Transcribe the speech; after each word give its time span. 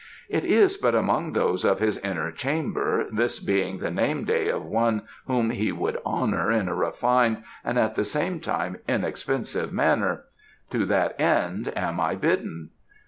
"It 0.29 0.43
is 0.43 0.77
but 0.77 0.95
among 0.95 1.33
those 1.33 1.63
of 1.63 1.77
his 1.77 1.99
inner 1.99 2.31
chamber, 2.31 3.05
this 3.11 3.37
being 3.39 3.77
the 3.77 3.91
name 3.91 4.23
day 4.23 4.47
of 4.49 4.65
one 4.65 5.03
whom 5.27 5.51
he 5.51 5.71
would 5.71 5.99
honour 6.03 6.51
in 6.51 6.67
a 6.67 6.73
refined 6.73 7.43
and 7.63 7.77
at 7.77 7.93
the 7.93 8.03
same 8.03 8.39
time 8.39 8.77
inexpensive 8.87 9.71
manner. 9.71 10.23
To 10.71 10.87
that 10.87 11.19
end 11.21 11.71
am 11.77 11.99
I 11.99 12.15
bidden." 12.15 12.71